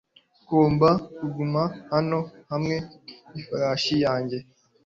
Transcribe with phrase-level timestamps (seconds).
[0.43, 2.19] Ngomba kuguma hano
[2.51, 2.75] hamwe
[3.31, 4.37] n'ifarashi yanjye.